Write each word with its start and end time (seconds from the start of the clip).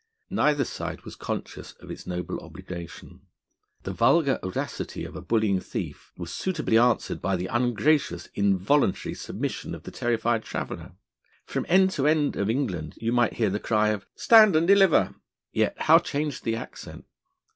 Neither 0.31 0.65
side 0.65 1.01
was 1.01 1.15
conscious 1.15 1.73
of 1.73 1.91
its 1.91 2.07
noble 2.07 2.39
obligation. 2.39 3.21
The 3.83 3.93
vulgar 3.93 4.39
audacity 4.41 5.05
of 5.05 5.15
a 5.15 5.21
bullying 5.21 5.59
thief 5.59 6.11
was 6.17 6.33
suitably 6.33 6.75
answered 6.75 7.21
by 7.21 7.35
the 7.35 7.45
ungracious, 7.45 8.27
involuntary 8.33 9.13
submission 9.13 9.75
of 9.75 9.83
the 9.83 9.91
terrified 9.91 10.41
traveller. 10.43 10.93
From 11.45 11.67
end 11.69 11.91
to 11.91 12.07
end 12.07 12.35
of 12.35 12.49
England 12.49 12.95
you 12.97 13.11
might 13.11 13.33
hear 13.33 13.51
the 13.51 13.59
cry 13.59 13.89
of 13.89 14.07
'Stand 14.15 14.55
and 14.55 14.65
deliver.' 14.67 15.13
Yet 15.51 15.75
how 15.81 15.99
changed 15.99 16.45
the 16.45 16.55
accent! 16.55 17.05